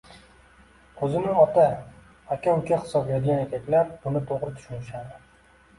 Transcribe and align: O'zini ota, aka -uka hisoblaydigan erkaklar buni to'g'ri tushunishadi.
O'zini 1.07 1.33
ota, 1.41 1.67
aka 2.37 2.57
-uka 2.57 2.83
hisoblaydigan 2.85 3.47
erkaklar 3.47 3.95
buni 4.07 4.25
to'g'ri 4.33 4.55
tushunishadi. 4.59 5.25